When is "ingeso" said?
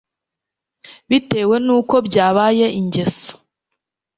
2.79-3.31